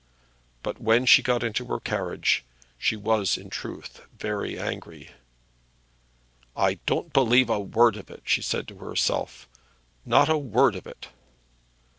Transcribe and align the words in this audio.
But 0.63 0.81
when 0.81 1.05
she 1.05 1.21
got 1.21 1.43
into 1.43 1.65
her 1.65 1.79
carriage, 1.79 2.43
she 2.79 2.95
was 2.95 3.37
in 3.37 3.51
truth 3.51 4.01
very 4.17 4.57
angry. 4.57 5.11
"I 6.57 6.79
don't 6.87 7.13
believe 7.13 7.51
a 7.51 7.59
word 7.59 7.97
of 7.97 8.09
it," 8.09 8.23
she 8.25 8.41
said 8.41 8.67
to 8.69 8.79
herself; 8.79 9.47
"not 10.03 10.27
a 10.27 10.39
word 10.39 10.75
of 10.75 10.87
it." 10.87 11.09